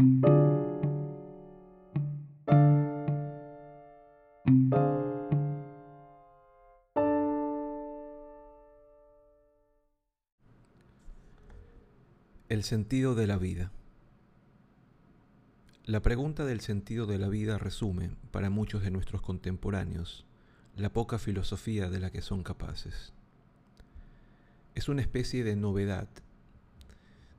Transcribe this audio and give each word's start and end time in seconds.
El 0.00 0.06
sentido 12.64 13.14
de 13.14 13.26
la 13.26 13.36
vida. 13.36 13.72
La 15.84 16.00
pregunta 16.00 16.46
del 16.46 16.60
sentido 16.60 17.04
de 17.06 17.18
la 17.18 17.28
vida 17.28 17.58
resume, 17.58 18.16
para 18.30 18.48
muchos 18.48 18.82
de 18.82 18.90
nuestros 18.90 19.20
contemporáneos, 19.20 20.24
la 20.76 20.94
poca 20.94 21.18
filosofía 21.18 21.90
de 21.90 22.00
la 22.00 22.10
que 22.10 22.22
son 22.22 22.42
capaces. 22.42 23.12
Es 24.74 24.88
una 24.88 25.02
especie 25.02 25.44
de 25.44 25.56
novedad. 25.56 26.08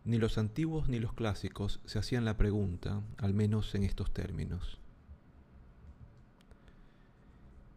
Ni 0.04 0.18
los 0.18 0.38
antiguos 0.38 0.90
ni 0.90 1.00
los 1.00 1.14
clásicos 1.14 1.80
se 1.86 2.00
hacían 2.00 2.26
la 2.26 2.38
pregunta, 2.38 3.02
al 3.18 3.34
menos 3.34 3.76
en 3.76 3.84
estos 3.84 4.12
términos. 4.14 4.80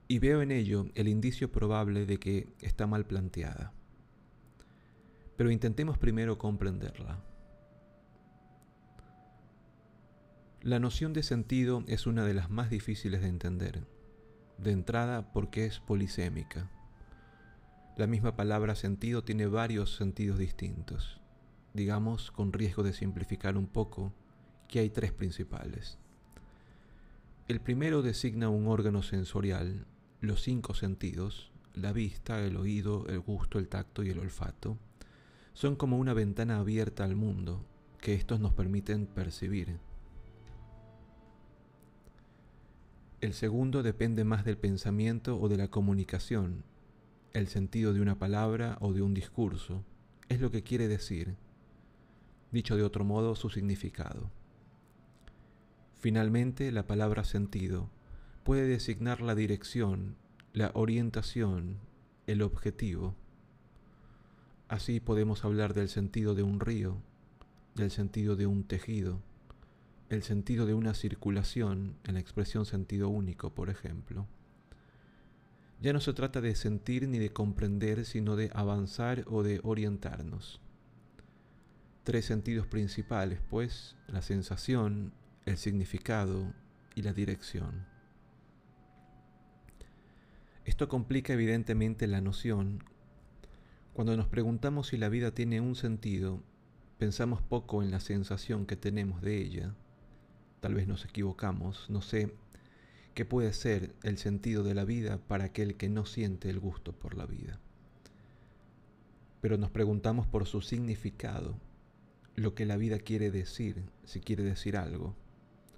Y 0.09 0.19
veo 0.19 0.41
en 0.42 0.51
ello 0.51 0.87
el 0.95 1.09
indicio 1.09 1.51
probable 1.52 2.06
de 2.06 2.18
que 2.18 2.48
está 2.60 2.87
mal 2.87 3.05
planteada. 3.05 3.73
Pero 5.37 5.51
intentemos 5.51 5.98
primero 5.98 6.38
comprenderla. 6.38 7.23
La 10.62 10.79
noción 10.79 11.12
de 11.12 11.23
sentido 11.23 11.84
es 11.88 12.06
una 12.06 12.24
de 12.24 12.32
las 12.32 12.48
más 12.48 12.70
difíciles 12.70 13.20
de 13.20 13.29
entender, 13.29 13.87
de 14.56 14.70
entrada 14.70 15.30
porque 15.32 15.66
es 15.66 15.79
polisémica. 15.79 16.70
La 17.98 18.06
misma 18.06 18.34
palabra 18.34 18.74
sentido 18.74 19.23
tiene 19.24 19.46
varios 19.46 19.95
sentidos 19.95 20.38
distintos. 20.38 21.20
Digamos, 21.74 22.30
con 22.30 22.52
riesgo 22.52 22.84
de 22.84 22.92
simplificar 22.92 23.56
un 23.56 23.66
poco, 23.66 24.12
que 24.69 24.78
hay 24.78 24.91
tres 24.91 25.12
principales. 25.12 25.98
El 27.48 27.60
primero 27.60 28.01
designa 28.01 28.48
un 28.48 28.68
órgano 28.68 29.02
sensorial, 29.02 29.85
los 30.21 30.40
cinco 30.40 30.74
sentidos, 30.74 31.51
la 31.74 31.93
vista, 31.93 32.40
el 32.40 32.57
oído, 32.57 33.07
el 33.09 33.18
gusto, 33.18 33.59
el 33.59 33.68
tacto 33.68 34.04
y 34.04 34.10
el 34.10 34.21
olfato, 34.21 34.79
son 35.52 35.76
como 35.76 35.98
una 35.98 36.15
ventana 36.15 36.59
abierta 36.59 37.04
al 37.04 37.16
mundo 37.16 37.66
que 38.01 38.15
estos 38.15 38.38
nos 38.38 38.54
permiten 38.54 39.07
percibir. 39.07 39.79
El 43.20 43.35
segundo 43.35 43.82
depende 43.82 44.23
más 44.24 44.45
del 44.45 44.59
pensamiento 44.59 45.41
o 45.41 45.48
de 45.48 45.57
la 45.57 45.68
comunicación, 45.68 46.63
el 47.32 47.48
sentido 47.48 47.93
de 47.93 48.01
una 48.01 48.18
palabra 48.18 48.76
o 48.80 48.93
de 48.93 49.02
un 49.02 49.13
discurso, 49.13 49.82
es 50.29 50.41
lo 50.41 50.51
que 50.51 50.63
quiere 50.63 50.88
decir, 50.88 51.37
dicho 52.55 52.77
de 52.77 52.83
otro 52.83 53.05
modo 53.05 53.35
su 53.35 53.51
significado. 53.51 54.30
Finalmente, 56.01 56.73
la 56.73 56.87
palabra 56.87 57.24
sentido 57.24 57.91
puede 58.45 58.66
designar 58.66 59.21
la 59.21 59.35
dirección, 59.35 60.16
la 60.55 60.71
orientación, 60.75 61.79
el 62.27 62.41
objetivo. 62.41 63.15
Así 64.69 65.00
podemos 65.00 65.44
hablar 65.44 65.75
del 65.75 65.88
sentido 65.88 66.34
de 66.34 66.43
un 66.43 66.60
río, 66.60 66.97
del 67.75 67.91
sentido 67.91 68.37
de 68.37 68.47
un 68.47 68.65
tejido, 68.65 69.21
el 70.09 70.22
sentido 70.22 70.65
de 70.65 70.75
una 70.75 70.94
circulación 70.94 71.97
en 72.05 72.15
la 72.15 72.21
expresión 72.21 72.66
sentido 72.66 73.09
único, 73.09 73.53
por 73.53 73.69
ejemplo. 73.69 74.27
Ya 75.81 75.93
no 75.93 76.00
se 76.00 76.12
trata 76.12 76.41
de 76.41 76.55
sentir 76.55 77.09
ni 77.09 77.19
de 77.19 77.32
comprender, 77.32 78.05
sino 78.05 78.37
de 78.37 78.50
avanzar 78.55 79.25
o 79.27 79.43
de 79.43 79.60
orientarnos. 79.65 80.60
Tres 82.05 82.27
sentidos 82.27 82.66
principales, 82.66 83.41
pues, 83.50 83.97
la 84.06 84.22
sensación, 84.22 85.12
el 85.47 85.56
significado 85.56 86.53
y 86.94 87.03
la 87.03 87.12
dirección. 87.12 87.87
Esto 90.65 90.88
complica 90.88 91.32
evidentemente 91.32 92.06
la 92.06 92.21
noción 92.21 92.84
cuando 93.94 94.16
nos 94.16 94.26
preguntamos 94.26 94.88
si 94.88 94.97
la 94.97 95.09
vida 95.09 95.31
tiene 95.31 95.60
un 95.60 95.76
sentido, 95.76 96.43
pensamos 96.98 97.41
poco 97.41 97.81
en 97.81 97.93
la 97.93 98.00
sensación 98.00 98.66
que 98.66 98.75
tenemos 98.75 99.22
de 99.22 99.38
ella. 99.38 99.72
Tal 100.60 100.75
vez 100.75 100.88
nos 100.88 101.04
equivocamos, 101.04 101.88
no 101.91 102.03
sé 102.03 102.34
qué 103.14 103.25
puede 103.25 103.53
ser 103.53 103.94
el 104.03 104.19
sentido 104.19 104.64
de 104.64 104.75
la 104.75 104.84
vida 104.84 105.19
para 105.28 105.44
aquel 105.44 105.76
que 105.76 105.88
no 105.88 106.06
siente 106.06 106.50
el 106.50 106.59
gusto 106.59 106.93
por 106.93 107.16
la 107.16 107.25
vida. 107.25 107.60
Pero 109.41 109.59
nos 109.59 109.70
preguntamos 109.70 110.26
por 110.26 110.44
su 110.44 110.60
significado, 110.60 111.54
lo 112.36 112.54
que 112.54 112.66
la 112.66 112.76
vida 112.76 112.98
quiere 112.98 113.30
decir, 113.30 113.82
si 114.04 114.20
quiere 114.20 114.42
decir 114.42 114.76
algo, 114.76 115.14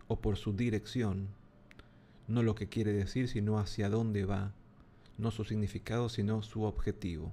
o 0.08 0.20
por 0.20 0.36
su 0.36 0.52
dirección, 0.54 1.28
no 2.28 2.42
lo 2.42 2.54
que 2.54 2.68
quiere 2.68 2.92
decir, 2.92 3.28
sino 3.28 3.58
hacia 3.58 3.88
dónde 3.88 4.24
va, 4.24 4.52
no 5.18 5.30
su 5.30 5.44
significado, 5.44 6.08
sino 6.08 6.42
su 6.42 6.62
objetivo. 6.62 7.32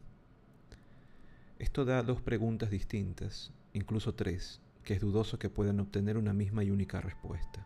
Esto 1.59 1.85
da 1.85 2.03
dos 2.03 2.21
preguntas 2.21 2.69
distintas, 2.69 3.51
incluso 3.73 4.13
tres, 4.13 4.61
que 4.83 4.93
es 4.93 5.01
dudoso 5.01 5.39
que 5.39 5.49
puedan 5.49 5.79
obtener 5.79 6.17
una 6.17 6.33
misma 6.33 6.63
y 6.63 6.71
única 6.71 6.99
respuesta. 6.99 7.65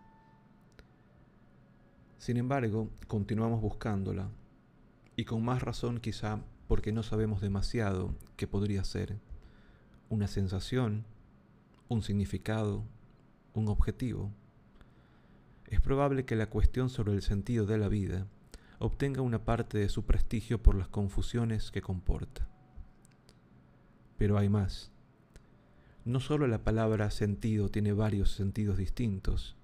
Sin 2.18 2.38
embargo, 2.38 2.89
continuamos 3.07 3.62
buscándola, 3.62 4.29
y 5.16 5.25
con 5.25 5.44
más 5.44 5.63
razón 5.63 6.00
quizá 6.00 6.39
porque 6.68 6.91
no 6.91 7.01
sabemos 7.01 7.41
demasiado 7.41 8.13
qué 8.35 8.45
podría 8.45 8.84
ser 8.84 9.18
una 10.09 10.28
sensación, 10.28 11.06
un 11.90 12.03
significado, 12.03 12.84
un 13.53 13.68
objetivo. 13.68 14.31
Es 15.68 15.81
probable 15.81 16.25
que 16.25 16.36
la 16.36 16.50
cuestión 16.50 16.90
sobre 16.90 17.14
el 17.14 17.22
sentido 17.22 17.66
de 17.66 17.78
la 17.78 17.88
vida 17.88 18.28
obtenga 18.80 19.22
una 19.22 19.44
parte 19.44 19.78
de 19.78 19.90
su 19.90 20.06
prestigio 20.06 20.62
por 20.62 20.75
las 20.75 20.88
confusiones 20.88 21.72
que 21.72 21.81
comporta. 21.81 22.48
Pero 24.18 24.38
hay 24.38 24.50
más. 24.50 24.92
No 26.06 26.20
solo 26.20 26.48
la 26.48 26.64
palabra 26.64 27.12
sentido 27.12 27.70
tiene 27.70 27.94
varios 27.94 28.31
sentidos 28.31 28.78
distintos, 28.78 29.56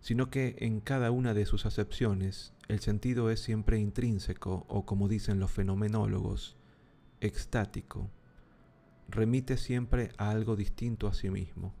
sino 0.00 0.30
que 0.30 0.56
en 0.58 0.80
cada 0.80 1.10
una 1.10 1.34
de 1.34 1.46
sus 1.46 1.66
acepciones 1.66 2.52
el 2.68 2.80
sentido 2.80 3.30
es 3.30 3.40
siempre 3.40 3.78
intrínseco 3.78 4.64
o 4.68 4.86
como 4.86 5.08
dicen 5.08 5.38
los 5.38 5.50
fenomenólogos, 5.50 6.56
extático, 7.20 8.10
remite 9.08 9.56
siempre 9.56 10.12
a 10.16 10.30
algo 10.30 10.56
distinto 10.56 11.06
a 11.06 11.14
sí 11.14 11.30
mismo. 11.30 11.72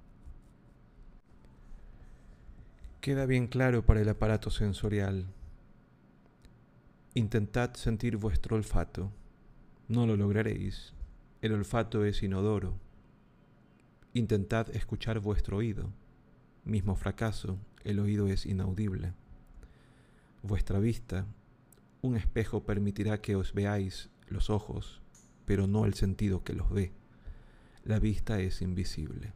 Queda 3.00 3.26
bien 3.26 3.48
claro 3.48 3.84
para 3.84 4.00
el 4.00 4.08
aparato 4.08 4.50
sensorial. 4.50 5.26
Intentad 7.14 7.74
sentir 7.74 8.16
vuestro 8.16 8.56
olfato, 8.56 9.10
no 9.88 10.06
lo 10.06 10.16
lograréis, 10.16 10.94
el 11.40 11.52
olfato 11.52 12.04
es 12.04 12.22
inodoro. 12.22 12.78
Intentad 14.14 14.74
escuchar 14.74 15.18
vuestro 15.18 15.56
oído. 15.56 15.90
Mismo 16.64 16.94
fracaso, 16.94 17.58
el 17.82 17.98
oído 17.98 18.28
es 18.28 18.46
inaudible. 18.46 19.14
Vuestra 20.42 20.78
vista, 20.78 21.26
un 22.00 22.16
espejo 22.16 22.64
permitirá 22.64 23.20
que 23.20 23.36
os 23.36 23.52
veáis 23.52 24.10
los 24.28 24.50
ojos, 24.50 25.02
pero 25.44 25.66
no 25.66 25.84
el 25.84 25.94
sentido 25.94 26.44
que 26.44 26.52
los 26.52 26.70
ve. 26.70 26.92
La 27.84 27.98
vista 27.98 28.38
es 28.38 28.62
invisible. 28.62 29.32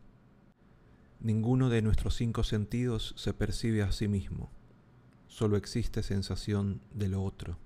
Ninguno 1.18 1.68
de 1.68 1.82
nuestros 1.82 2.14
cinco 2.14 2.44
sentidos 2.44 3.12
se 3.16 3.34
percibe 3.34 3.82
a 3.82 3.90
sí 3.90 4.06
mismo, 4.06 4.50
solo 5.26 5.56
existe 5.56 6.04
sensación 6.04 6.80
de 6.94 7.08
lo 7.08 7.24
otro. 7.24 7.58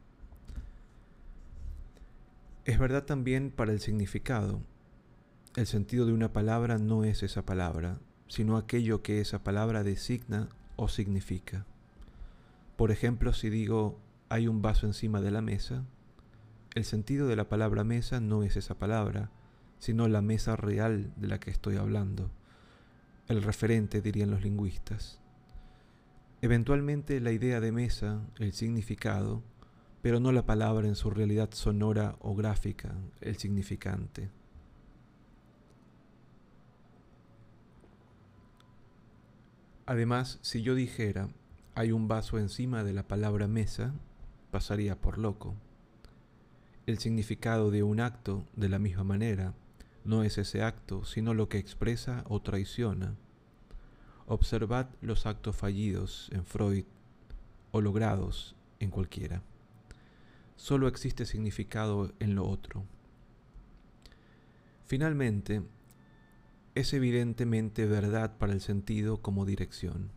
Es 2.65 2.79
verdad 2.79 3.05
también 3.05 3.51
para 3.51 3.73
el 3.73 3.81
significado. 3.81 4.63
El 5.55 5.67
sentido 5.67 6.07
de 6.07 6.15
una 6.15 6.33
palabra 6.33 6.79
no 6.79 7.05
es 7.05 7.23
esa 7.23 7.45
palabra, 7.45 7.99
sino 8.29 8.57
aquello 8.57 9.03
que 9.03 9.21
esa 9.21 9.45
palabra 9.45 9.83
designa 9.83 10.49
o 10.77 10.89
significa. 10.89 11.67
Por 12.77 12.91
ejemplo, 12.91 13.35
si 13.35 13.51
digo 13.51 14.01
hay 14.31 14.49
un 14.49 14.63
vaso 14.63 14.87
encima 14.87 15.21
de 15.21 15.31
la 15.31 15.43
mesa, 15.43 15.85
el 16.75 16.85
sentido 16.85 17.27
de 17.27 17.37
la 17.37 17.51
palabra 17.51 17.85
mesa 17.85 18.21
no 18.21 18.45
es 18.45 18.57
esa 18.57 18.79
palabra, 18.79 19.31
sino 19.81 20.07
la 20.07 20.23
mesa 20.23 20.55
real 20.55 21.13
de 21.17 21.27
la 21.27 21.41
que 21.41 21.51
estoy 21.51 21.77
hablando, 21.77 22.31
el 23.27 23.43
referente 23.43 24.01
dirían 24.01 24.31
los 24.31 24.43
lingüistas. 24.43 25.19
Eventualmente 26.43 27.21
la 27.21 27.33
idea 27.33 27.61
de 27.61 27.73
mesa, 27.73 28.21
el 28.39 28.53
significado, 28.53 29.43
pero 30.03 30.21
no 30.21 30.33
la 30.33 30.47
palabra 30.47 30.87
en 30.87 30.95
su 30.95 31.11
realidad 31.11 31.51
sonora 31.53 32.17
o 32.21 32.35
gráfica, 32.35 32.95
el 33.21 33.37
significante. 33.37 34.31
Además, 39.87 40.39
si 40.43 40.63
yo 40.63 40.75
dijera 40.75 41.29
hay 41.75 41.93
un 41.93 42.09
vaso 42.09 42.39
encima 42.39 42.85
de 42.85 42.93
la 42.93 43.09
palabra 43.09 43.49
mesa, 43.49 43.95
pasaría 44.51 45.01
por 45.01 45.19
loco. 45.19 45.55
El 46.87 46.99
significado 46.99 47.71
de 47.71 47.83
un 47.83 48.01
acto, 48.01 48.45
de 48.55 48.69
la 48.69 48.79
misma 48.79 49.05
manera, 49.05 49.55
no 50.05 50.23
es 50.23 50.39
ese 50.39 50.63
acto, 50.63 51.05
sino 51.05 51.35
lo 51.35 51.49
que 51.49 51.59
expresa 51.59 52.25
o 52.29 52.41
traiciona. 52.41 53.17
Observad 54.27 54.87
los 55.01 55.27
actos 55.27 55.57
fallidos 55.57 56.31
en 56.33 56.45
Freud 56.45 56.85
o 57.73 57.81
logrados 57.81 58.57
en 58.79 58.91
cualquiera. 58.91 59.43
Solo 60.57 60.89
existe 60.89 61.27
significado 61.27 62.13
en 62.21 62.35
lo 62.35 62.49
otro. 62.49 62.85
Finalmente, 64.87 65.63
es 66.75 66.93
evidentemente 66.93 67.87
verdad 67.87 68.39
para 68.39 68.53
el 68.53 68.61
sentido 68.61 69.21
como 69.23 69.45
dirección. 69.45 70.11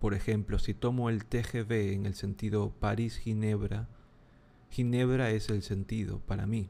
Por 0.00 0.14
ejemplo, 0.14 0.58
si 0.58 0.74
tomo 0.74 1.08
el 1.08 1.24
TGV 1.24 1.92
en 1.92 2.06
el 2.06 2.14
sentido 2.14 2.72
París-Ginebra, 2.80 3.88
Ginebra 4.70 5.30
es 5.30 5.48
el 5.50 5.62
sentido 5.62 6.18
para 6.20 6.46
mí 6.46 6.68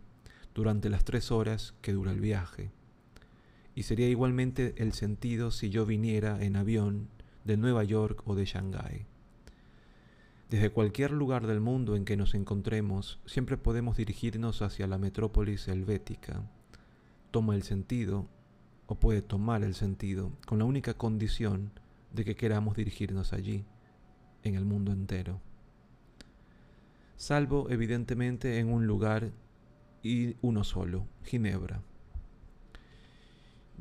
durante 0.55 0.89
las 0.89 1.05
tres 1.05 1.31
horas 1.31 1.75
que 1.83 1.93
dura 1.93 2.13
el 2.13 2.21
viaje. 2.21 2.71
Y 3.75 3.83
sería 3.83 4.09
igualmente 4.09 4.75
el 4.79 4.93
sentido 4.93 5.51
si 5.51 5.71
yo 5.71 5.85
viniera 5.85 6.43
en 6.43 6.57
avión 6.57 7.09
de 7.45 7.57
Nueva 7.57 7.85
York 7.85 8.23
o 8.25 8.35
de 8.35 8.45
Shanghái. 8.45 9.07
Desde 10.49 10.71
cualquier 10.71 11.11
lugar 11.11 11.47
del 11.47 11.61
mundo 11.61 11.97
en 11.97 12.05
que 12.05 12.17
nos 12.17 12.35
encontremos, 12.35 13.21
siempre 13.27 13.57
podemos 13.57 13.97
dirigirnos 13.97 14.63
hacia 14.63 14.87
la 14.87 14.99
metrópolis 14.99 15.67
helvética. 15.67 16.43
Toma 17.33 17.57
el 17.57 17.65
sentido, 17.65 18.29
o 18.87 18.95
puede 18.95 19.23
tomar 19.23 19.65
el 19.65 19.75
sentido, 19.75 20.31
con 20.47 20.59
la 20.61 20.67
única 20.67 20.95
condición 20.95 21.73
de 22.13 22.25
que 22.25 22.37
queramos 22.37 22.77
dirigirnos 22.77 23.33
allí, 23.33 23.65
en 24.45 24.55
el 24.55 24.65
mundo 24.65 24.93
entero 24.93 25.41
salvo 27.17 27.71
evidentemente 27.71 28.59
en 28.59 28.73
un 28.73 28.87
lugar 28.87 29.31
y 30.05 30.37
uno 30.43 30.65
solo, 30.65 31.09
Ginebra. 31.25 31.81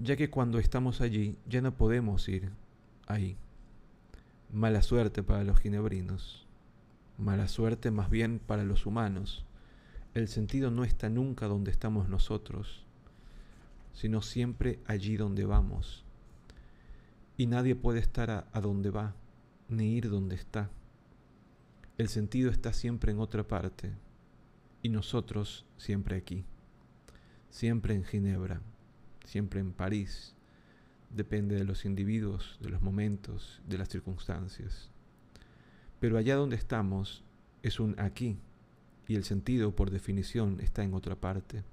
Ya 0.02 0.16
que 0.16 0.30
cuando 0.30 0.58
estamos 0.58 1.02
allí 1.02 1.38
ya 1.48 1.62
no 1.62 1.76
podemos 1.76 2.28
ir 2.30 2.50
ahí. 3.08 3.36
Mala 4.52 4.82
suerte 4.82 5.22
para 5.22 5.44
los 5.44 5.60
ginebrinos. 5.60 6.48
Mala 7.18 7.48
suerte 7.50 7.92
más 7.92 8.10
bien 8.10 8.40
para 8.40 8.64
los 8.64 8.86
humanos. 8.86 9.46
El 10.14 10.30
sentido 10.30 10.72
no 10.72 10.86
está 10.86 11.10
nunca 11.10 11.48
donde 11.48 11.72
estamos 11.72 12.08
nosotros, 12.08 12.86
sino 13.94 14.22
siempre 14.22 14.80
allí 14.86 15.18
donde 15.18 15.46
vamos. 15.46 16.06
Y 17.36 17.48
nadie 17.48 17.76
puede 17.76 18.00
estar 18.00 18.32
a, 18.32 18.48
a 18.54 18.62
donde 18.62 18.92
va, 18.92 19.14
ni 19.68 19.96
ir 19.96 20.10
donde 20.10 20.36
está. 20.36 20.70
El 21.98 22.08
sentido 22.08 22.50
está 22.50 22.72
siempre 22.72 23.12
en 23.12 23.20
otra 23.20 23.46
parte 23.46 23.92
y 24.84 24.90
nosotros 24.90 25.66
siempre 25.78 26.18
aquí, 26.18 26.44
siempre 27.50 27.96
en 27.96 28.04
Ginebra, 28.04 28.62
siempre 29.24 29.62
en 29.62 29.72
París. 29.72 30.36
Depende 31.10 31.56
de 31.56 31.64
los 31.64 31.86
individuos, 31.86 32.58
de 32.60 32.70
los 32.70 32.82
momentos, 32.82 33.62
de 33.68 33.78
las 33.78 33.88
circunstancias. 33.88 34.90
Pero 36.00 36.18
allá 36.18 36.36
donde 36.36 36.58
estamos 36.58 37.24
es 37.62 37.80
un 37.80 37.98
aquí 38.00 38.38
y 39.08 39.16
el 39.16 39.24
sentido 39.24 39.74
por 39.74 39.90
definición 39.90 40.60
está 40.60 40.84
en 40.84 40.94
otra 40.94 41.16
parte. 41.16 41.64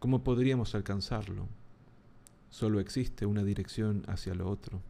¿Cómo 0.00 0.24
podríamos 0.24 0.74
alcanzarlo? 0.74 1.46
Solo 2.50 2.80
existe 2.80 3.26
una 3.26 3.44
dirección 3.44 4.02
hacia 4.08 4.34
lo 4.34 4.50
otro. 4.50 4.82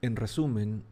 En 0.00 0.16
resumen, 0.16 0.82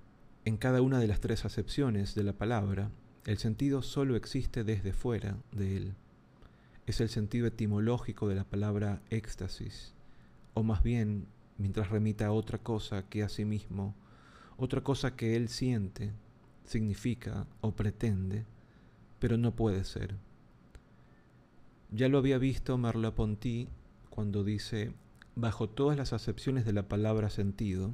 en 0.45 0.57
cada 0.57 0.83
una 0.83 1.01
de 1.01 1.09
las 1.09 1.21
tres 1.21 1.45
acepciones 1.45 2.15
de 2.15 2.23
la 2.23 2.33
palabra, 2.33 2.91
el 3.27 3.37
sentido 3.37 3.83
solo 3.83 4.17
existe 4.17 4.65
desde 4.65 4.93
fuera 4.93 5.37
de 5.53 5.77
él. 5.77 5.95
Es 6.87 7.01
el 7.01 7.11
sentido 7.11 7.47
etimológico 7.47 8.29
de 8.29 8.35
la 8.35 8.45
palabra 8.45 9.03
éxtasis, 9.11 9.95
o 10.55 10.63
más 10.63 10.83
bien, 10.83 11.27
mientras 11.59 11.91
remita 11.91 12.27
a 12.27 12.33
otra 12.33 12.59
cosa 12.59 13.09
que 13.09 13.23
a 13.23 13.29
sí 13.29 13.45
mismo, 13.45 13.95
otra 14.57 14.81
cosa 14.83 15.17
que 15.17 15.37
él 15.37 15.49
siente, 15.49 16.13
significa 16.65 17.47
o 17.61 17.73
pretende, 17.73 18.47
pero 19.19 19.37
no 19.37 19.55
puede 19.55 19.85
ser. 19.85 20.17
Ya 21.91 22.09
lo 22.09 22.19
había 22.19 22.39
visto 22.39 22.79
Merleau-Ponty 22.79 23.69
cuando 24.09 24.45
dice, 24.45 24.93
bajo 25.37 25.69
todas 25.69 25.97
las 25.99 26.13
acepciones 26.13 26.65
de 26.65 26.73
la 26.73 26.89
palabra 26.89 27.29
sentido, 27.29 27.93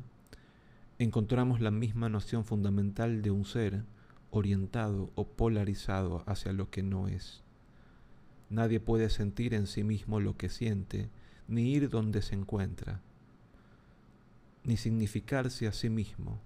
encontramos 0.99 1.61
la 1.61 1.71
misma 1.71 2.09
noción 2.09 2.45
fundamental 2.45 3.23
de 3.23 3.31
un 3.33 3.45
ser 3.45 3.85
orientado 4.31 5.11
o 5.15 5.27
polarizado 5.27 6.23
hacia 6.27 6.53
lo 6.53 6.71
que 6.71 6.83
no 6.83 7.09
es. 7.09 7.43
Nadie 8.51 8.81
puede 8.81 9.11
sentir 9.11 9.55
en 9.55 9.67
sí 9.67 9.83
mismo 9.83 10.21
lo 10.21 10.37
que 10.37 10.49
siente, 10.49 11.09
ni 11.49 11.73
ir 11.73 11.89
donde 11.89 12.23
se 12.23 12.35
encuentra, 12.35 13.01
ni 14.65 14.77
significarse 14.77 15.67
a 15.67 15.73
sí 15.73 15.91
mismo. 15.91 16.39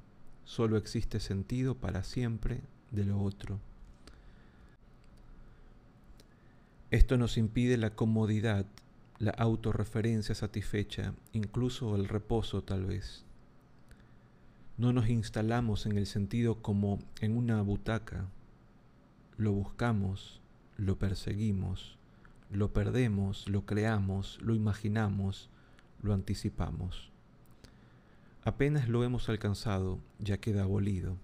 Solo 0.44 0.76
existe 0.76 1.20
sentido 1.20 1.74
para 1.74 2.02
siempre 2.02 2.60
de 2.90 3.04
lo 3.04 3.20
otro. 3.22 3.60
Esto 6.90 7.16
nos 7.16 7.36
impide 7.36 7.76
la 7.76 7.90
comodidad, 7.90 8.66
la 9.18 9.30
autorreferencia 9.30 10.34
satisfecha, 10.34 11.14
incluso 11.32 11.94
el 11.94 12.08
reposo 12.08 12.62
tal 12.62 12.86
vez. 12.86 13.24
No 14.80 14.94
nos 14.94 15.10
instalamos 15.10 15.84
en 15.84 15.98
el 15.98 16.06
sentido 16.06 16.62
como 16.62 17.00
en 17.20 17.36
una 17.36 17.60
butaca. 17.60 18.30
Lo 19.36 19.52
buscamos, 19.52 20.40
lo 20.78 20.96
perseguimos, 20.96 21.98
lo 22.50 22.72
perdemos, 22.72 23.46
lo 23.46 23.66
creamos, 23.66 24.38
lo 24.40 24.54
imaginamos, 24.54 25.50
lo 26.00 26.14
anticipamos. 26.14 27.12
Apenas 28.42 28.88
lo 28.88 29.04
hemos 29.04 29.28
alcanzado, 29.28 29.98
ya 30.18 30.38
queda 30.38 30.62
abolido. 30.62 31.18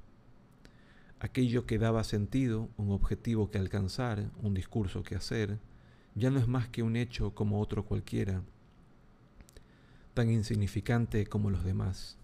Aquello 1.18 1.64
que 1.64 1.78
daba 1.78 2.04
sentido, 2.04 2.68
un 2.76 2.90
objetivo 2.90 3.50
que 3.50 3.56
alcanzar, 3.56 4.28
un 4.42 4.52
discurso 4.52 5.02
que 5.02 5.14
hacer, 5.14 5.58
ya 6.14 6.28
no 6.28 6.38
es 6.38 6.46
más 6.46 6.68
que 6.68 6.82
un 6.82 6.94
hecho 6.94 7.34
como 7.34 7.58
otro 7.62 7.86
cualquiera, 7.86 8.42
tan 10.12 10.28
insignificante 10.28 11.26
como 11.26 11.48
los 11.48 11.64
demás 11.64 12.18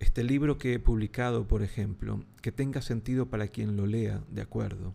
este 0.00 0.24
libro 0.24 0.58
que 0.58 0.74
he 0.74 0.78
publicado, 0.78 1.46
por 1.46 1.62
ejemplo, 1.62 2.24
que 2.40 2.50
tenga 2.50 2.80
sentido 2.80 3.26
para 3.26 3.48
quien 3.48 3.76
lo 3.76 3.86
lea, 3.86 4.24
de 4.30 4.40
acuerdo. 4.40 4.94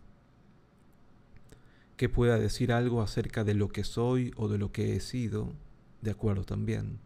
Que 1.96 2.08
pueda 2.08 2.38
decir 2.38 2.72
algo 2.72 3.00
acerca 3.00 3.44
de 3.44 3.54
lo 3.54 3.68
que 3.68 3.84
soy 3.84 4.32
o 4.36 4.48
de 4.48 4.58
lo 4.58 4.72
que 4.72 4.96
he 4.96 5.00
sido, 5.00 5.52
de 6.02 6.10
acuerdo 6.10 6.44
también. 6.44 6.98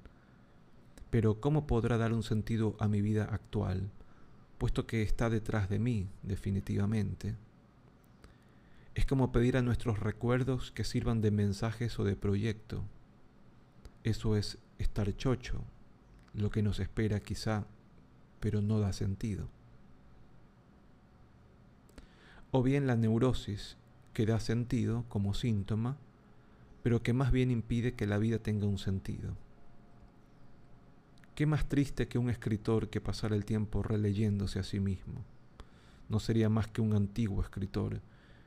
Pero 1.11 1.41
¿cómo 1.41 1.67
podrá 1.67 1.99
dar 1.99 2.15
un 2.15 2.23
sentido 2.23 2.75
a 2.81 2.89
mi 2.89 3.03
vida 3.03 3.25
actual, 3.25 3.91
puesto 4.57 4.87
que 4.87 5.03
está 5.03 5.29
detrás 5.29 5.69
de 5.69 5.79
mí, 5.79 6.09
definitivamente? 6.23 7.37
Es 8.95 9.05
como 9.05 9.31
pedir 9.31 9.59
a 9.59 9.63
nuestros 9.63 10.01
recuerdos 10.01 10.73
que 10.73 10.85
sirvan 10.85 11.21
de 11.21 11.31
mensajes 11.31 11.99
o 11.99 12.05
de 12.05 12.17
proyecto. 12.17 12.83
Eso 14.05 14.37
es 14.37 14.59
estar 14.79 15.15
chocho, 15.15 15.63
lo 16.33 16.51
que 16.51 16.63
nos 16.63 16.81
espera 16.81 17.21
quizá 17.21 17.67
pero 18.41 18.63
no 18.63 18.81
da 18.81 18.93
sentido. 18.93 19.49
O 22.51 22.63
bien 22.63 22.87
la 22.87 22.97
neurosis, 22.97 23.77
que 24.13 24.27
da 24.27 24.41
sentido 24.41 25.05
como 25.09 25.35
síntoma, 25.35 25.99
pero 26.83 27.03
que 27.03 27.13
más 27.13 27.31
bien 27.31 27.51
impide 27.51 27.95
que 27.95 28.07
la 28.07 28.19
vida 28.19 28.39
tenga 28.39 28.67
un 28.67 28.79
sentido. 28.79 29.37
¿Qué 31.35 31.47
más 31.47 31.69
triste 31.69 32.09
que 32.09 32.19
un 32.19 32.29
escritor 32.29 32.91
que 32.91 33.01
pasara 33.01 33.37
el 33.37 33.45
tiempo 33.45 33.83
releyéndose 33.83 34.59
a 34.59 34.63
sí 34.63 34.81
mismo? 34.81 35.25
No 36.09 36.19
sería 36.19 36.49
más 36.49 36.67
que 36.67 36.81
un 36.81 36.95
antiguo 36.95 37.41
escritor, 37.41 38.01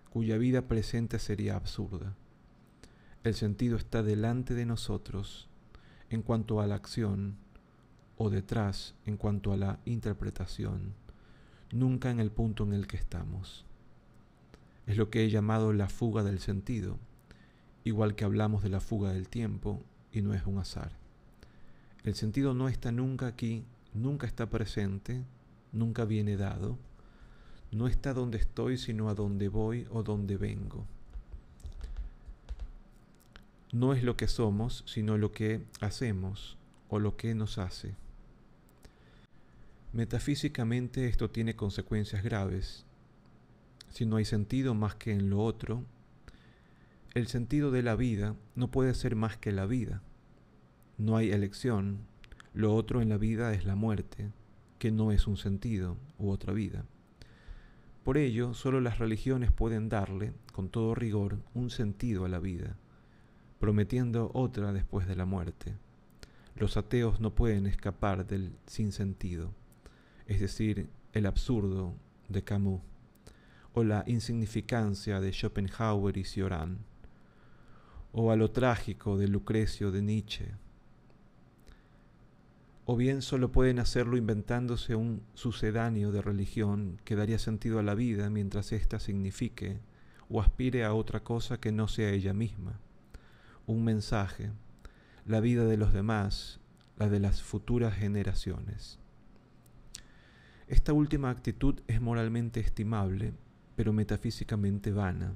cuya 0.10 0.38
vida 0.38 0.68
presente 0.68 1.18
sería 1.18 1.56
absurda. 1.56 2.14
El 3.24 3.36
sentido 3.36 3.78
está 3.78 4.04
delante 4.04 4.54
de 4.54 4.66
nosotros 4.66 5.48
en 6.10 6.22
cuanto 6.22 6.60
a 6.60 6.68
la 6.68 6.76
acción 6.76 7.38
o 8.18 8.30
detrás 8.30 8.96
en 9.06 9.18
cuanto 9.18 9.52
a 9.54 9.58
la 9.58 9.80
interpretación, 9.86 10.94
nunca 11.72 12.12
en 12.12 12.20
el 12.20 12.32
punto 12.32 12.64
en 12.64 12.74
el 12.74 12.88
que 12.88 12.98
estamos. 12.98 13.66
Es 14.86 14.98
lo 14.98 15.10
que 15.10 15.24
he 15.24 15.30
llamado 15.30 15.74
la 15.74 15.90
fuga 15.90 16.24
del 16.24 16.40
sentido, 16.40 16.98
igual 17.84 18.16
que 18.16 18.26
hablamos 18.26 18.64
de 18.64 18.70
la 18.70 18.80
fuga 18.80 19.12
del 19.12 19.30
tiempo 19.30 19.82
y 20.12 20.22
no 20.22 20.34
es 20.34 20.46
un 20.46 20.58
azar. 20.58 20.92
El 22.04 22.16
sentido 22.16 22.54
no 22.54 22.68
está 22.68 22.92
nunca 22.92 23.28
aquí, 23.28 23.64
nunca 23.94 24.28
está 24.28 24.50
presente, 24.50 25.24
nunca 25.72 26.06
viene 26.06 26.38
dado, 26.38 26.78
no 27.72 27.88
está 27.88 28.14
donde 28.14 28.38
estoy, 28.38 28.78
sino 28.78 29.10
a 29.10 29.16
donde 29.16 29.48
voy 29.48 29.88
o 29.90 30.04
donde 30.04 30.38
vengo. 30.38 30.86
No 33.72 33.94
es 33.94 34.04
lo 34.04 34.16
que 34.16 34.28
somos, 34.28 34.84
sino 34.86 35.18
lo 35.18 35.32
que 35.32 35.66
hacemos 35.82 36.58
o 36.90 37.00
lo 37.00 37.18
que 37.18 37.34
nos 37.34 37.58
hace. 37.58 37.96
Metafísicamente 39.94 41.06
esto 41.06 41.30
tiene 41.30 41.56
consecuencias 41.56 42.24
graves. 42.24 42.84
Si 43.90 44.08
no 44.08 44.16
hay 44.16 44.26
sentido 44.26 44.74
más 44.74 44.96
que 44.96 45.12
en 45.12 45.30
lo 45.30 45.44
otro, 45.44 45.86
el 47.14 47.28
sentido 47.28 47.70
de 47.70 47.84
la 47.84 47.96
vida 47.96 48.36
no 48.56 48.72
puede 48.72 48.96
ser 48.96 49.16
más 49.16 49.38
que 49.38 49.52
la 49.52 49.68
vida. 49.68 50.02
no 50.98 51.16
hay 51.16 51.30
elección, 51.32 52.00
lo 52.56 52.74
otro 52.74 53.04
en 53.04 53.10
la 53.10 53.18
vida 53.18 53.54
es 53.54 53.66
la 53.66 53.76
muerte, 53.76 54.32
que 54.80 54.90
no 54.90 55.12
es 55.12 55.28
un 55.28 55.38
sentido 55.38 55.98
u 56.18 56.32
otra 56.32 56.54
vida. 56.54 56.86
Por 58.04 58.18
ello, 58.18 58.56
solo 58.56 58.82
las 58.82 58.98
religiones 58.98 59.52
pueden 59.52 59.90
darle, 59.90 60.34
con 60.54 60.70
todo 60.70 60.96
rigor, 60.96 61.38
un 61.54 61.70
sentido 61.70 62.26
a 62.26 62.30
la 62.30 62.40
vida, 62.40 62.78
prometiendo 63.60 64.32
otra 64.34 64.74
después 64.74 65.06
de 65.08 65.16
la 65.16 65.26
muerte. 65.26 65.76
Los 66.56 66.78
ateos 66.78 67.20
no 67.20 67.36
pueden 67.36 67.68
escapar 67.68 68.26
del 68.26 68.56
sinsentido, 68.66 69.54
es 70.28 70.40
decir, 70.40 70.90
el 71.14 71.26
absurdo 71.26 71.96
de 72.30 72.44
Camus, 72.44 72.82
o 73.74 73.84
la 73.84 74.04
insignificancia 74.08 75.20
de 75.20 75.32
Schopenhauer 75.32 76.18
y 76.18 76.24
Cioran, 76.24 76.80
o 78.12 78.32
a 78.32 78.36
lo 78.36 78.52
trágico 78.52 79.18
de 79.18 79.28
Lucrecio 79.28 79.92
de 79.92 80.02
Nietzsche, 80.02 80.52
o 82.86 82.96
bien 82.98 83.22
solo 83.22 83.52
pueden 83.52 83.80
hacerlo 83.80 84.18
inventándose 84.18 84.96
un 84.96 85.24
sucedáneo 85.34 86.12
de 86.12 86.22
religión 86.22 87.00
que 87.06 87.16
daría 87.16 87.40
sentido 87.40 87.80
a 87.80 87.84
la 87.84 87.96
vida 87.96 88.30
mientras 88.30 88.74
ésta 88.74 89.00
signifique 89.00 89.80
o 90.30 90.42
aspire 90.42 90.84
a 90.84 90.94
otra 90.94 91.22
cosa 91.22 91.60
que 91.60 91.72
no 91.72 91.88
sea 91.88 92.10
ella 92.10 92.34
misma, 92.34 92.80
un 93.68 93.84
mensaje, 93.84 94.52
la 95.26 95.40
vida 95.40 95.64
de 95.66 95.78
los 95.78 95.94
demás, 95.94 96.60
la 96.98 97.08
de 97.08 97.20
las 97.20 97.42
futuras 97.42 97.96
generaciones. 97.96 99.00
Esta 100.74 100.92
última 100.92 101.30
actitud 101.30 101.82
es 101.86 102.02
moralmente 102.02 102.60
estimable, 102.60 103.36
pero 103.76 103.94
metafísicamente 103.94 104.92
vana. 104.92 105.36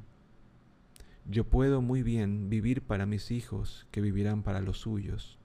Yo 1.27 1.48
puedo 1.48 1.79
muy 1.84 2.01
bien 2.01 2.50
vivir 2.50 2.82
para 2.82 3.06
mis 3.06 3.29
hijos 3.29 3.86
que 3.91 4.01
vivirán 4.01 4.41
para 4.41 4.62
los 4.62 4.79
suyos 4.79 5.38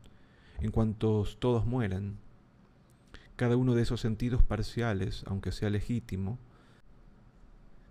en 0.60 0.70
cuanto 0.70 1.26
todos 1.38 1.66
mueran. 1.66 2.16
Cada 3.36 3.58
uno 3.58 3.74
de 3.74 3.82
esos 3.82 4.00
sentidos 4.00 4.42
parciales, 4.42 5.24
aunque 5.26 5.52
sea 5.52 5.68
legítimo, 5.68 6.38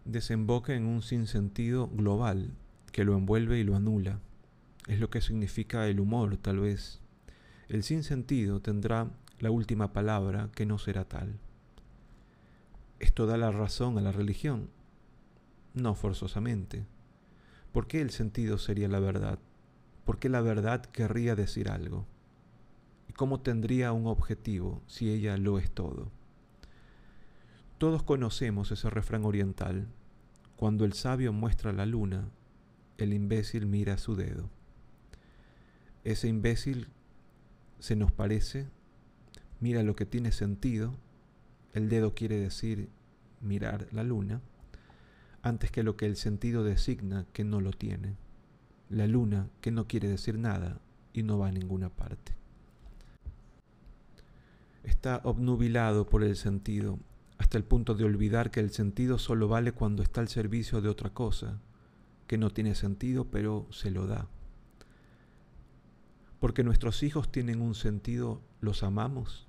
desemboca 0.03 0.73
en 0.73 0.87
un 0.87 1.03
sinsentido 1.03 1.87
global 1.87 2.49
que 2.91 3.05
lo 3.05 3.15
envuelve 3.15 3.59
y 3.59 3.63
lo 3.63 3.75
anula. 3.75 4.19
Es 4.87 4.99
lo 4.99 5.11
que 5.11 5.21
significa 5.21 5.87
el 5.87 5.99
humor, 5.99 6.37
tal 6.37 6.61
vez. 6.61 6.99
El 7.69 7.83
sinsentido 7.83 8.59
tendrá 8.59 9.11
la 9.37 9.51
última 9.51 9.93
palabra 9.93 10.49
que 10.55 10.65
no 10.65 10.79
será 10.79 11.07
tal. 11.07 11.37
¿Esto 13.01 13.25
da 13.25 13.35
la 13.35 13.51
razón 13.51 13.97
a 13.97 14.01
la 14.01 14.11
religión? 14.11 14.69
No 15.73 15.95
forzosamente. 15.95 16.85
¿Por 17.71 17.87
qué 17.87 17.99
el 17.99 18.11
sentido 18.11 18.59
sería 18.59 18.87
la 18.87 18.99
verdad? 18.99 19.39
¿Por 20.05 20.19
qué 20.19 20.29
la 20.29 20.39
verdad 20.41 20.85
querría 20.85 21.35
decir 21.35 21.69
algo? 21.69 22.05
cómo 23.17 23.41
tendría 23.41 23.91
un 23.91 24.07
objetivo 24.07 24.81
si 24.87 25.09
ella 25.09 25.37
lo 25.37 25.57
es 25.59 25.69
todo? 25.71 26.11
Todos 27.79 28.03
conocemos 28.03 28.71
ese 28.71 28.89
refrán 28.89 29.25
oriental. 29.25 29.87
Cuando 30.55 30.85
el 30.85 30.93
sabio 30.93 31.33
muestra 31.33 31.73
la 31.73 31.87
luna, 31.87 32.29
el 32.99 33.13
imbécil 33.13 33.65
mira 33.65 33.97
su 33.97 34.15
dedo. 34.15 34.49
Ese 36.03 36.27
imbécil 36.27 36.87
se 37.79 37.95
nos 37.95 38.11
parece, 38.11 38.67
mira 39.59 39.81
lo 39.81 39.95
que 39.95 40.05
tiene 40.05 40.31
sentido, 40.31 40.93
el 41.73 41.89
dedo 41.89 42.13
quiere 42.13 42.39
decir 42.39 42.89
mirar 43.41 43.87
la 43.91 44.03
luna, 44.03 44.41
antes 45.41 45.71
que 45.71 45.83
lo 45.83 45.97
que 45.97 46.05
el 46.05 46.15
sentido 46.15 46.63
designa 46.63 47.25
que 47.33 47.43
no 47.43 47.61
lo 47.61 47.71
tiene. 47.71 48.15
La 48.89 49.07
luna 49.07 49.49
que 49.61 49.71
no 49.71 49.87
quiere 49.87 50.09
decir 50.09 50.37
nada 50.37 50.79
y 51.13 51.23
no 51.23 51.39
va 51.39 51.47
a 51.47 51.51
ninguna 51.51 51.89
parte 51.89 52.41
está 54.83 55.21
obnubilado 55.23 56.07
por 56.07 56.23
el 56.23 56.35
sentido, 56.35 56.99
hasta 57.37 57.57
el 57.57 57.63
punto 57.63 57.95
de 57.95 58.03
olvidar 58.03 58.51
que 58.51 58.59
el 58.59 58.71
sentido 58.71 59.17
solo 59.17 59.47
vale 59.47 59.71
cuando 59.71 60.03
está 60.03 60.21
al 60.21 60.27
servicio 60.27 60.81
de 60.81 60.89
otra 60.89 61.11
cosa, 61.11 61.59
que 62.27 62.37
no 62.37 62.49
tiene 62.49 62.75
sentido, 62.75 63.25
pero 63.25 63.67
se 63.71 63.91
lo 63.91 64.07
da. 64.07 64.27
Porque 66.39 66.63
nuestros 66.63 67.03
hijos 67.03 67.31
tienen 67.31 67.61
un 67.61 67.75
sentido, 67.75 68.41
¿los 68.61 68.83
amamos? 68.83 69.47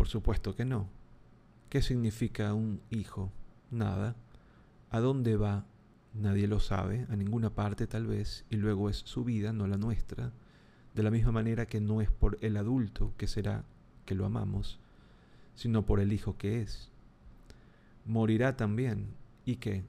Por 0.00 0.08
supuesto 0.08 0.56
que 0.56 0.64
no. 0.64 0.88
¿Qué 1.68 1.82
significa 1.82 2.54
un 2.54 2.80
hijo? 2.88 3.30
Nada. 3.70 4.16
¿A 4.88 4.98
dónde 4.98 5.36
va? 5.36 5.66
Nadie 6.14 6.48
lo 6.48 6.58
sabe, 6.58 7.06
a 7.10 7.16
ninguna 7.16 7.50
parte 7.50 7.86
tal 7.86 8.06
vez, 8.06 8.46
y 8.48 8.56
luego 8.56 8.88
es 8.88 8.96
su 8.96 9.24
vida, 9.24 9.52
no 9.52 9.66
la 9.66 9.76
nuestra, 9.76 10.32
de 10.94 11.02
la 11.02 11.10
misma 11.10 11.32
manera 11.32 11.66
que 11.66 11.82
no 11.82 12.00
es 12.00 12.10
por 12.10 12.38
el 12.40 12.56
adulto 12.56 13.12
que 13.18 13.26
será 13.26 13.66
que 14.06 14.14
lo 14.14 14.24
amamos, 14.24 14.80
sino 15.54 15.84
por 15.84 16.00
el 16.00 16.14
Hijo 16.14 16.38
que 16.38 16.62
es. 16.62 16.90
Morirá 18.06 18.56
también, 18.56 19.08
y 19.44 19.56
que 19.56 19.84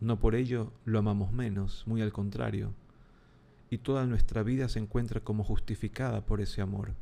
no 0.00 0.18
por 0.18 0.34
ello 0.34 0.72
lo 0.84 0.98
amamos 0.98 1.30
menos, 1.30 1.84
muy 1.86 2.02
al 2.02 2.12
contrario, 2.12 2.74
y 3.70 3.78
toda 3.78 4.06
nuestra 4.06 4.42
vida 4.42 4.68
se 4.68 4.80
encuentra 4.80 5.20
como 5.20 5.44
justificada 5.44 6.26
por 6.26 6.40
ese 6.40 6.62
amor. 6.62 6.94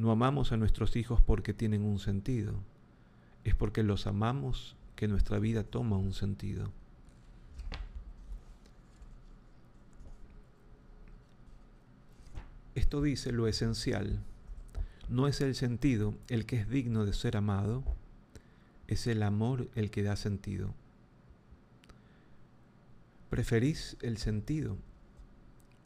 No 0.00 0.10
amamos 0.10 0.50
a 0.50 0.56
nuestros 0.56 0.96
hijos 0.96 1.20
porque 1.20 1.52
tienen 1.52 1.82
un 1.82 1.98
sentido, 1.98 2.54
es 3.44 3.54
porque 3.54 3.82
los 3.82 4.06
amamos 4.06 4.74
que 4.96 5.08
nuestra 5.08 5.38
vida 5.38 5.62
toma 5.62 5.98
un 5.98 6.14
sentido. 6.14 6.70
Esto 12.74 13.02
dice 13.02 13.30
lo 13.30 13.46
esencial 13.46 14.20
no 15.10 15.26
es 15.26 15.40
el 15.40 15.56
sentido 15.56 16.14
el 16.28 16.46
que 16.46 16.56
es 16.56 16.68
digno 16.68 17.04
de 17.04 17.12
ser 17.12 17.36
amado, 17.36 17.82
es 18.86 19.08
el 19.08 19.24
amor 19.24 19.68
el 19.74 19.90
que 19.90 20.04
da 20.04 20.14
sentido. 20.14 20.72
Preferís 23.28 23.96
el 24.02 24.18
sentido. 24.18 24.78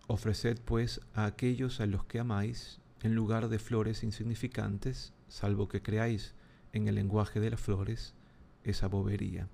Ofreced 0.07 0.61
pues 0.61 1.01
a 1.15 1.25
aquellos 1.25 1.81
a 1.81 1.87
los 1.87 2.05
que 2.05 2.21
amáis, 2.21 2.81
en 3.05 3.15
lugar 3.15 3.51
de 3.51 3.59
flores 3.59 4.03
insignificantes, 4.03 5.13
salvo 5.29 5.69
que 5.69 5.83
creáis 5.83 6.33
en 6.73 6.89
el 6.89 6.95
lenguaje 6.95 7.39
de 7.39 7.51
las 7.51 7.61
flores, 7.61 8.15
esa 8.65 8.89
bobería. 8.89 9.47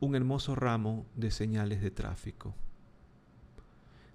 Un 0.00 0.16
hermoso 0.16 0.56
ramo 0.56 1.06
de 1.14 1.30
señales 1.30 1.80
de 1.80 1.92
tráfico. 1.92 2.56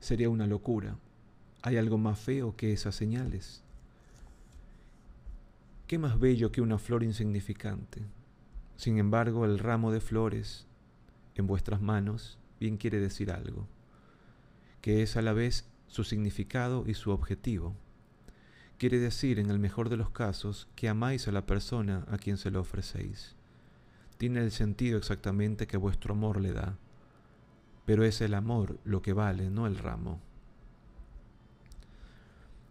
Sería 0.02 0.30
una 0.30 0.48
locura. 0.48 0.98
¿Hay 1.62 1.78
algo 1.78 1.98
más 1.98 2.20
feo 2.20 2.58
que 2.58 2.74
esas 2.74 2.94
señales? 2.94 3.64
¿Qué 5.88 5.98
más 5.98 6.20
bello 6.20 6.52
que 6.52 6.60
una 6.60 6.78
flor 6.78 7.04
insignificante? 7.04 8.02
Sin 8.76 8.98
embargo, 8.98 9.46
el 9.46 9.60
ramo 9.60 9.94
de 9.94 10.02
flores 10.02 10.68
en 11.36 11.48
vuestras 11.48 11.80
manos 11.82 12.38
bien 12.60 12.76
quiere 12.76 13.00
decir 13.00 13.32
algo, 13.32 13.66
que 14.82 15.04
es 15.04 15.16
a 15.16 15.22
la 15.22 15.32
vez 15.32 15.70
su 15.88 16.04
significado 16.04 16.84
y 16.86 16.96
su 16.96 17.12
objetivo. 17.12 17.78
Quiere 18.82 18.98
decir, 18.98 19.38
en 19.38 19.52
el 19.52 19.60
mejor 19.60 19.90
de 19.90 19.96
los 19.96 20.10
casos, 20.10 20.68
que 20.76 20.90
amáis 20.90 21.28
a 21.28 21.32
la 21.32 21.46
persona 21.46 22.04
a 22.10 22.18
quien 22.18 22.38
se 22.38 22.50
lo 22.50 22.62
ofrecéis. 22.62 23.36
Tiene 24.18 24.40
el 24.40 24.50
sentido 24.50 24.98
exactamente 24.98 25.68
que 25.68 25.78
vuestro 25.78 26.16
amor 26.16 26.42
le 26.42 26.52
da, 26.52 26.80
pero 27.86 28.04
es 28.04 28.22
el 28.22 28.34
amor 28.34 28.80
lo 28.84 29.04
que 29.04 29.14
vale, 29.14 29.52
no 29.52 29.68
el 29.68 29.78
ramo. 29.78 30.20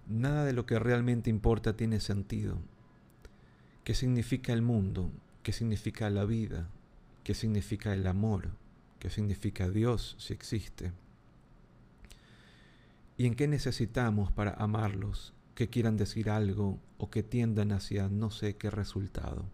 Nada 0.08 0.44
de 0.44 0.52
lo 0.52 0.66
que 0.66 0.80
realmente 0.80 1.30
importa 1.30 1.76
tiene 1.76 2.00
sentido, 2.00 2.58
¿Qué 3.84 3.94
significa 3.94 4.52
el 4.52 4.62
mundo? 4.62 5.12
¿Qué 5.44 5.52
significa 5.52 6.10
la 6.10 6.24
vida? 6.24 6.68
¿Qué 7.22 7.34
significa 7.34 7.94
el 7.94 8.04
amor? 8.08 8.48
¿Qué 8.98 9.10
significa 9.10 9.70
Dios 9.70 10.16
si 10.18 10.32
existe? 10.32 10.90
¿Y 13.16 13.26
en 13.26 13.36
qué 13.36 13.46
necesitamos 13.46 14.32
para 14.32 14.54
amarlos 14.54 15.34
que 15.60 15.68
quieran 15.68 15.98
decir 15.98 16.30
algo 16.30 16.80
o 16.96 17.10
que 17.10 17.22
tiendan 17.22 17.70
hacia 17.72 18.08
no 18.08 18.30
sé 18.30 18.56
qué 18.56 18.70
resultado? 18.70 19.44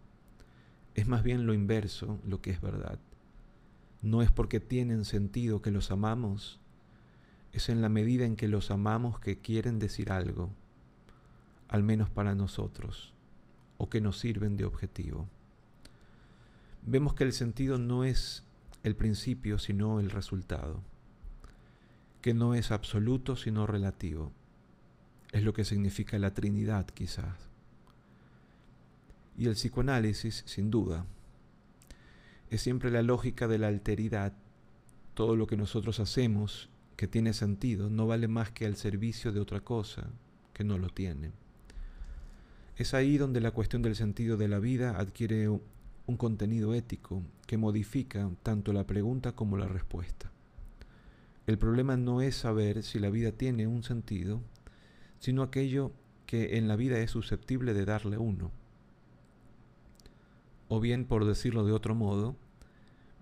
Es 0.94 1.08
más 1.08 1.24
bien 1.24 1.46
lo 1.46 1.52
inverso 1.52 2.20
lo 2.24 2.40
que 2.40 2.52
es 2.52 2.60
verdad. 2.60 3.00
No 4.02 4.22
es 4.22 4.30
porque 4.30 4.60
tienen 4.60 5.04
sentido 5.04 5.62
que 5.62 5.72
los 5.72 5.90
amamos, 5.90 6.60
es 7.50 7.68
en 7.70 7.82
la 7.82 7.88
medida 7.88 8.24
en 8.24 8.36
que 8.36 8.46
los 8.46 8.70
amamos 8.70 9.18
que 9.18 9.40
quieren 9.40 9.80
decir 9.80 10.12
algo, 10.12 10.52
al 11.66 11.82
menos 11.82 12.08
para 12.08 12.36
nosotros 12.36 13.12
o 13.76 13.88
que 13.90 14.00
nos 14.00 14.16
sirven 14.16 14.56
de 14.56 14.64
objetivo. 14.64 15.28
Vemos 16.82 17.14
que 17.14 17.24
el 17.24 17.32
sentido 17.32 17.78
no 17.78 18.04
es 18.04 18.44
el 18.84 18.94
principio 18.94 19.58
sino 19.58 19.98
el 19.98 20.10
resultado, 20.10 20.84
que 22.22 22.32
no 22.32 22.54
es 22.54 22.70
absoluto 22.70 23.34
sino 23.34 23.66
relativo. 23.66 24.30
Es 25.32 25.42
lo 25.42 25.52
que 25.52 25.64
significa 25.64 26.18
la 26.18 26.34
Trinidad 26.34 26.86
quizás. 26.86 27.50
Y 29.36 29.46
el 29.46 29.54
psicoanálisis, 29.54 30.44
sin 30.46 30.70
duda, 30.70 31.04
es 32.50 32.62
siempre 32.62 32.90
la 32.90 33.02
lógica 33.02 33.48
de 33.48 33.58
la 33.58 33.68
alteridad. 33.68 34.32
Todo 35.14 35.36
lo 35.36 35.46
que 35.46 35.56
nosotros 35.56 36.00
hacemos 36.00 36.68
que 36.96 37.06
tiene 37.06 37.32
sentido 37.32 37.90
no 37.90 38.06
vale 38.06 38.28
más 38.28 38.50
que 38.50 38.66
al 38.66 38.76
servicio 38.76 39.32
de 39.32 39.40
otra 39.40 39.60
cosa 39.60 40.08
que 40.54 40.64
no 40.64 40.78
lo 40.78 40.88
tiene. 40.88 41.32
Es 42.76 42.94
ahí 42.94 43.18
donde 43.18 43.40
la 43.40 43.50
cuestión 43.50 43.82
del 43.82 43.96
sentido 43.96 44.36
de 44.36 44.48
la 44.48 44.58
vida 44.58 44.98
adquiere 44.98 45.48
un 45.48 46.16
contenido 46.16 46.74
ético 46.74 47.22
que 47.46 47.56
modifica 47.56 48.30
tanto 48.42 48.72
la 48.72 48.86
pregunta 48.86 49.32
como 49.32 49.56
la 49.56 49.66
respuesta. 49.66 50.30
El 51.46 51.58
problema 51.58 51.96
no 51.96 52.20
es 52.20 52.36
saber 52.36 52.82
si 52.82 52.98
la 52.98 53.10
vida 53.10 53.32
tiene 53.32 53.66
un 53.66 53.82
sentido, 53.82 54.40
sino 55.18 55.42
aquello 55.42 55.92
que 56.26 56.58
en 56.58 56.68
la 56.68 56.76
vida 56.76 56.98
es 56.98 57.10
susceptible 57.10 57.74
de 57.74 57.84
darle 57.84 58.18
uno. 58.18 58.50
O 60.68 60.80
bien, 60.80 61.04
por 61.04 61.24
decirlo 61.24 61.64
de 61.64 61.72
otro 61.72 61.94
modo, 61.94 62.36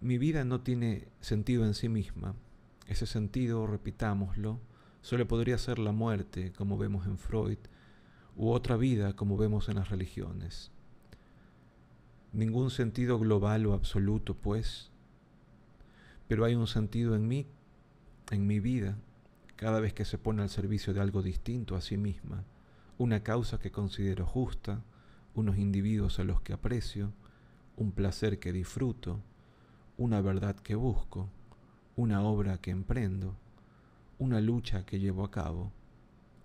mi 0.00 0.18
vida 0.18 0.44
no 0.44 0.60
tiene 0.60 1.08
sentido 1.20 1.64
en 1.64 1.74
sí 1.74 1.88
misma. 1.88 2.34
Ese 2.86 3.06
sentido, 3.06 3.66
repitámoslo, 3.66 4.60
solo 5.02 5.28
podría 5.28 5.58
ser 5.58 5.78
la 5.78 5.92
muerte, 5.92 6.52
como 6.52 6.78
vemos 6.78 7.06
en 7.06 7.18
Freud, 7.18 7.58
u 8.36 8.50
otra 8.50 8.76
vida, 8.76 9.14
como 9.14 9.36
vemos 9.36 9.68
en 9.68 9.76
las 9.76 9.90
religiones. 9.90 10.70
Ningún 12.32 12.70
sentido 12.70 13.18
global 13.18 13.66
o 13.66 13.74
absoluto, 13.74 14.34
pues, 14.34 14.90
pero 16.26 16.44
hay 16.44 16.54
un 16.54 16.66
sentido 16.66 17.14
en 17.14 17.28
mí, 17.28 17.46
en 18.30 18.46
mi 18.46 18.60
vida, 18.60 18.98
cada 19.56 19.80
vez 19.80 19.92
que 19.92 20.04
se 20.04 20.18
pone 20.18 20.42
al 20.42 20.50
servicio 20.50 20.92
de 20.92 21.00
algo 21.00 21.22
distinto 21.22 21.76
a 21.76 21.80
sí 21.80 21.96
misma, 21.96 22.44
una 22.98 23.22
causa 23.22 23.58
que 23.58 23.70
considero 23.70 24.26
justa, 24.26 24.82
unos 25.34 25.58
individuos 25.58 26.18
a 26.18 26.24
los 26.24 26.40
que 26.40 26.52
aprecio, 26.52 27.12
un 27.76 27.92
placer 27.92 28.38
que 28.38 28.52
disfruto, 28.52 29.20
una 29.96 30.20
verdad 30.20 30.56
que 30.56 30.74
busco, 30.74 31.28
una 31.96 32.22
obra 32.22 32.58
que 32.58 32.70
emprendo, 32.70 33.36
una 34.18 34.40
lucha 34.40 34.84
que 34.84 34.98
llevo 34.98 35.24
a 35.24 35.30
cabo, 35.30 35.72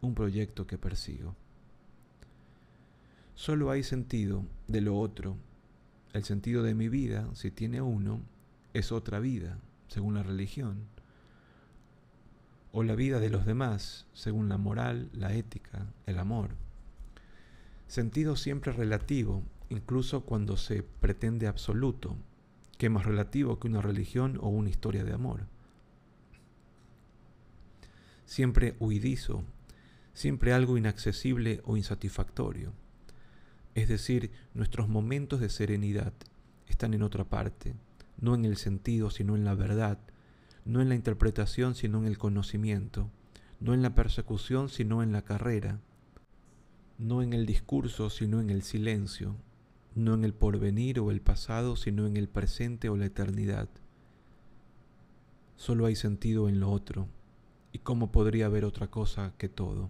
un 0.01 0.15
proyecto 0.15 0.65
que 0.65 0.77
persigo. 0.77 1.35
Solo 3.35 3.71
hay 3.71 3.83
sentido 3.83 4.43
de 4.67 4.81
lo 4.81 4.99
otro. 4.99 5.37
El 6.13 6.23
sentido 6.23 6.63
de 6.63 6.75
mi 6.75 6.89
vida, 6.89 7.29
si 7.35 7.51
tiene 7.51 7.81
uno, 7.81 8.21
es 8.73 8.91
otra 8.91 9.19
vida, 9.19 9.59
según 9.87 10.15
la 10.15 10.23
religión, 10.23 10.87
o 12.71 12.83
la 12.83 12.95
vida 12.95 13.19
de 13.19 13.29
los 13.29 13.45
demás, 13.45 14.05
según 14.13 14.49
la 14.49 14.57
moral, 14.57 15.09
la 15.13 15.33
ética, 15.33 15.88
el 16.05 16.19
amor. 16.19 16.51
Sentido 17.88 18.35
siempre 18.35 18.71
relativo, 18.71 19.43
incluso 19.69 20.21
cuando 20.21 20.57
se 20.57 20.83
pretende 20.83 21.47
absoluto, 21.47 22.15
que 22.77 22.89
más 22.89 23.05
relativo 23.05 23.59
que 23.59 23.67
una 23.67 23.81
religión 23.81 24.38
o 24.41 24.49
una 24.49 24.69
historia 24.69 25.03
de 25.03 25.13
amor. 25.13 25.41
Siempre 28.25 28.75
huidizo, 28.79 29.43
siempre 30.13 30.53
algo 30.53 30.77
inaccesible 30.77 31.61
o 31.65 31.77
insatisfactorio. 31.77 32.73
Es 33.73 33.89
decir, 33.89 34.31
nuestros 34.53 34.88
momentos 34.88 35.39
de 35.39 35.49
serenidad 35.49 36.13
están 36.67 36.93
en 36.93 37.03
otra 37.03 37.23
parte, 37.23 37.75
no 38.19 38.35
en 38.35 38.45
el 38.45 38.57
sentido, 38.57 39.09
sino 39.09 39.35
en 39.35 39.45
la 39.45 39.55
verdad, 39.55 39.97
no 40.69 40.81
en 40.81 40.89
la 40.89 40.93
interpretación, 40.93 41.73
sino 41.73 41.97
en 41.97 42.05
el 42.05 42.19
conocimiento, 42.19 43.09
no 43.59 43.73
en 43.73 43.81
la 43.81 43.95
persecución, 43.95 44.69
sino 44.69 45.01
en 45.01 45.11
la 45.11 45.23
carrera, 45.23 45.79
no 46.99 47.23
en 47.23 47.33
el 47.33 47.47
discurso, 47.47 48.11
sino 48.11 48.39
en 48.39 48.51
el 48.51 48.61
silencio, 48.61 49.35
no 49.95 50.13
en 50.13 50.23
el 50.23 50.35
porvenir 50.35 50.99
o 50.99 51.09
el 51.09 51.21
pasado, 51.21 51.75
sino 51.75 52.05
en 52.05 52.17
el 52.17 52.29
presente 52.29 52.88
o 52.88 52.97
la 52.97 53.07
eternidad. 53.07 53.67
Solo 55.55 55.88
hay 55.88 55.95
sentido 55.95 56.47
en 56.47 56.59
lo 56.59 56.69
otro, 56.69 57.07
y 57.71 57.79
cómo 57.79 58.11
podría 58.11 58.45
haber 58.45 58.63
otra 58.63 58.91
cosa 58.91 59.33
que 59.39 59.49
todo. 59.49 59.89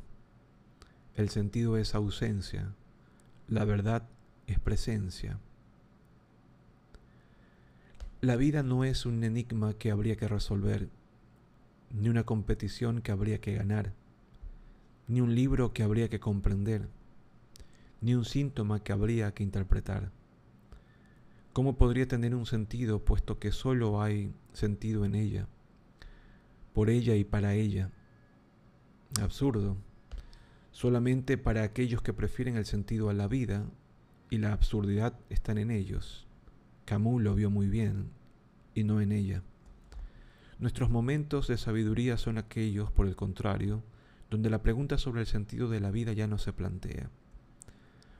El 1.13 1.27
sentido 1.27 1.75
es 1.75 1.93
ausencia, 1.93 2.73
la 3.49 3.65
verdad 3.65 4.07
es 4.47 4.59
presencia. 4.59 5.41
La 8.21 8.35
vida 8.35 8.63
no 8.63 8.83
es 8.83 9.05
un 9.05 9.23
enigma 9.23 9.73
que 9.73 9.91
habría 9.91 10.15
que 10.15 10.27
resolver, 10.27 10.89
ni 11.91 12.09
una 12.09 12.25
competición 12.25 13.01
que 13.01 13.11
habría 13.11 13.39
que 13.41 13.55
ganar, 13.55 13.93
ni 15.07 15.21
un 15.21 15.35
libro 15.35 15.73
que 15.73 15.83
habría 15.83 16.09
que 16.09 16.19
comprender 16.19 16.89
ni 18.01 18.15
un 18.15 18.25
síntoma 18.25 18.83
que 18.83 18.93
habría 18.93 19.33
que 19.33 19.43
interpretar. 19.43 20.11
¿Cómo 21.53 21.77
podría 21.77 22.07
tener 22.07 22.35
un 22.35 22.45
sentido 22.45 23.03
puesto 23.03 23.39
que 23.39 23.51
solo 23.51 24.01
hay 24.01 24.33
sentido 24.53 25.03
en 25.05 25.15
ella, 25.15 25.47
por 26.73 26.89
ella 26.89 27.15
y 27.15 27.23
para 27.23 27.55
ella? 27.55 27.91
Absurdo. 29.21 29.75
Solamente 30.71 31.37
para 31.37 31.63
aquellos 31.63 32.01
que 32.01 32.13
prefieren 32.13 32.55
el 32.55 32.65
sentido 32.65 33.09
a 33.09 33.13
la 33.13 33.27
vida 33.27 33.65
y 34.29 34.37
la 34.37 34.53
absurdidad 34.53 35.19
están 35.29 35.57
en 35.57 35.71
ellos. 35.71 36.28
Camus 36.89 37.21
lo 37.21 37.35
vio 37.35 37.51
muy 37.51 37.67
bien 37.67 38.09
y 38.73 38.83
no 38.83 38.99
en 38.99 39.11
ella. 39.11 39.43
Nuestros 40.57 40.89
momentos 40.89 41.47
de 41.47 41.57
sabiduría 41.57 42.17
son 42.17 42.39
aquellos, 42.39 42.91
por 42.91 43.07
el 43.07 43.15
contrario, 43.15 43.83
donde 44.31 44.49
la 44.49 44.63
pregunta 44.63 44.97
sobre 44.97 45.21
el 45.21 45.27
sentido 45.27 45.69
de 45.69 45.79
la 45.79 45.91
vida 45.91 46.13
ya 46.13 46.27
no 46.27 46.39
se 46.39 46.51
plantea 46.51 47.11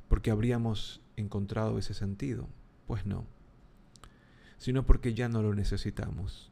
porque 0.09 0.31
habríamos 0.31 1.01
encontrado 1.15 1.77
ese 1.77 1.93
sentido. 1.93 2.49
Pues 2.87 3.05
no, 3.05 3.25
sino 4.57 4.85
porque 4.85 5.13
ya 5.13 5.29
no 5.29 5.41
lo 5.41 5.53
necesitamos, 5.53 6.51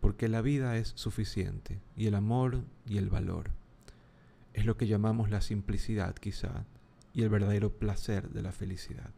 porque 0.00 0.28
la 0.28 0.42
vida 0.42 0.76
es 0.76 0.92
suficiente 0.96 1.80
y 1.96 2.06
el 2.06 2.14
amor 2.16 2.64
y 2.84 2.98
el 2.98 3.08
valor. 3.08 3.50
Es 4.52 4.66
lo 4.66 4.76
que 4.76 4.88
llamamos 4.88 5.30
la 5.30 5.40
simplicidad 5.40 6.14
quizá 6.16 6.66
y 7.14 7.22
el 7.22 7.28
verdadero 7.28 7.72
placer 7.78 8.30
de 8.30 8.42
la 8.42 8.52
felicidad. 8.52 9.10